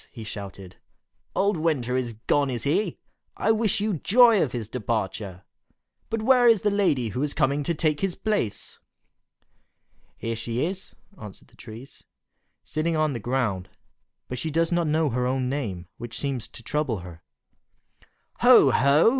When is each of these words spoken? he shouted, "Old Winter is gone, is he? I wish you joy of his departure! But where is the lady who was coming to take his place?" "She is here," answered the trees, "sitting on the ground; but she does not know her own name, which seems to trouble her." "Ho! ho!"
he 0.11 0.23
shouted, 0.23 0.77
"Old 1.35 1.57
Winter 1.57 1.95
is 1.95 2.13
gone, 2.25 2.49
is 2.49 2.63
he? 2.63 2.97
I 3.37 3.51
wish 3.51 3.79
you 3.79 3.97
joy 3.99 4.41
of 4.41 4.51
his 4.51 4.67
departure! 4.67 5.43
But 6.09 6.23
where 6.23 6.47
is 6.47 6.63
the 6.63 6.71
lady 6.71 7.09
who 7.09 7.19
was 7.19 7.35
coming 7.35 7.61
to 7.61 7.75
take 7.75 7.99
his 7.99 8.15
place?" 8.15 8.79
"She 10.19 10.31
is 10.31 10.45
here," 10.89 10.97
answered 11.21 11.49
the 11.49 11.55
trees, 11.55 12.03
"sitting 12.63 12.97
on 12.97 13.13
the 13.13 13.19
ground; 13.19 13.69
but 14.27 14.39
she 14.39 14.49
does 14.49 14.71
not 14.71 14.87
know 14.87 15.11
her 15.11 15.27
own 15.27 15.49
name, 15.49 15.87
which 15.99 16.17
seems 16.17 16.47
to 16.47 16.63
trouble 16.63 17.01
her." 17.05 17.21
"Ho! 18.39 18.71
ho!" 18.71 19.09